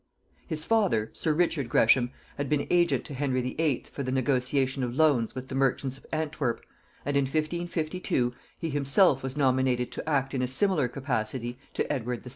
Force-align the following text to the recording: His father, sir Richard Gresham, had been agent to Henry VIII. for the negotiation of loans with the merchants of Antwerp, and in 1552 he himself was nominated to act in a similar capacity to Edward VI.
His 0.47 0.65
father, 0.65 1.11
sir 1.13 1.31
Richard 1.31 1.69
Gresham, 1.69 2.09
had 2.35 2.49
been 2.49 2.65
agent 2.71 3.05
to 3.05 3.13
Henry 3.13 3.39
VIII. 3.41 3.83
for 3.83 4.01
the 4.01 4.11
negotiation 4.11 4.81
of 4.81 4.95
loans 4.95 5.35
with 5.35 5.47
the 5.47 5.53
merchants 5.53 5.95
of 5.95 6.07
Antwerp, 6.11 6.65
and 7.05 7.15
in 7.15 7.25
1552 7.25 8.33
he 8.57 8.71
himself 8.71 9.21
was 9.21 9.37
nominated 9.37 9.91
to 9.91 10.09
act 10.09 10.33
in 10.33 10.41
a 10.41 10.47
similar 10.47 10.87
capacity 10.87 11.59
to 11.75 11.93
Edward 11.93 12.23
VI. 12.23 12.29